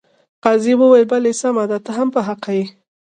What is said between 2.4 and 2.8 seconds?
یې.